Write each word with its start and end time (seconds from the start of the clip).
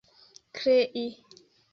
krei 0.55 1.05